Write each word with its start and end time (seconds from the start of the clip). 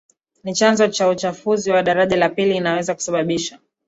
ni 0.43 0.53
chanzo 0.55 0.87
cha 0.87 1.09
uchafuzi 1.09 1.71
wa 1.71 1.83
daraja 1.83 2.15
la 2.17 2.29
pili 2.29 2.55
Inaweza 2.55 2.95
kusababisha 2.95 3.59